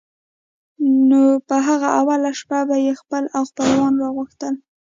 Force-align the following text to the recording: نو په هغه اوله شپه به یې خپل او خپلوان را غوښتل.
نو 1.09 1.21
په 1.47 1.55
هغه 1.67 1.89
اوله 1.99 2.31
شپه 2.39 2.59
به 2.67 2.75
یې 2.85 2.93
خپل 3.01 3.23
او 3.35 3.41
خپلوان 3.49 3.93
را 4.01 4.09
غوښتل. 4.17 4.53